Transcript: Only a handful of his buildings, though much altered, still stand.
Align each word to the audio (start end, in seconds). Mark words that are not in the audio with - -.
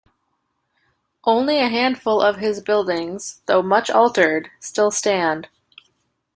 Only 1.25 1.59
a 1.59 1.69
handful 1.69 2.21
of 2.23 2.37
his 2.37 2.59
buildings, 2.59 3.43
though 3.45 3.61
much 3.61 3.91
altered, 3.91 4.49
still 4.59 4.89
stand. 4.89 5.47